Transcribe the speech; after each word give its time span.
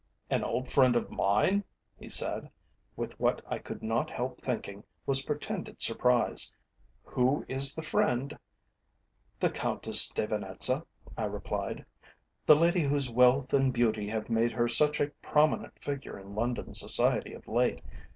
"An 0.31 0.43
old 0.43 0.67
friend 0.67 0.95
of 0.95 1.11
mine?" 1.11 1.63
he 1.95 2.09
said, 2.09 2.49
with 2.95 3.19
what 3.19 3.39
I 3.47 3.59
could 3.59 3.83
not 3.83 4.09
help 4.09 4.41
thinking 4.41 4.83
was 5.05 5.21
pretended 5.25 5.79
surprise. 5.79 6.51
"Who 7.03 7.45
is 7.47 7.75
the 7.75 7.83
friend?" 7.83 8.35
"The 9.39 9.51
Countess 9.51 10.09
de 10.09 10.25
Venetza," 10.25 10.83
I 11.15 11.25
replied. 11.25 11.85
"The 12.47 12.55
lady 12.55 12.81
whose 12.81 13.11
wealth 13.11 13.53
and 13.53 13.71
beauty 13.71 14.09
have 14.09 14.27
made 14.27 14.51
her 14.53 14.67
such 14.67 14.99
a 14.99 15.11
prominent 15.21 15.79
figure 15.79 16.17
in 16.17 16.33
London 16.33 16.73
Society 16.73 17.33
of 17.33 17.47
late. 17.47 17.83